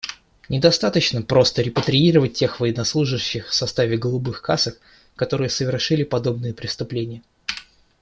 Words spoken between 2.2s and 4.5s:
тех военнослужащих в составе «голубых